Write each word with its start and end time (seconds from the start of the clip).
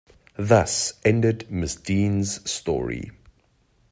Thus 0.39 0.93
ended 1.05 1.47
Mrs. 1.51 1.83
Dean’s 1.83 2.51
story. 2.51 3.11